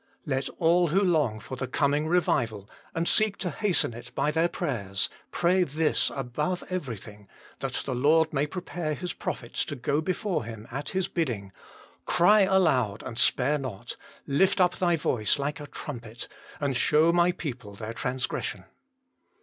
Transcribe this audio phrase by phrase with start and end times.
[0.25, 4.47] Let all who long for the coming revival, and seek to hasten it by their
[4.49, 7.27] prayers, pray this above everything,
[7.59, 11.51] that the Lord may prepare His prophets to go before Him at His bidding:"
[12.07, 13.95] Cry aloud and spare not,
[14.25, 16.27] lif t up thy voice like a trumpet,
[16.59, 18.63] and show My people their transgression."